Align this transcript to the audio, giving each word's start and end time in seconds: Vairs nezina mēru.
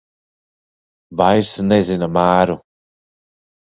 Vairs 1.21 1.53
nezina 1.67 2.11
mēru. 2.17 2.59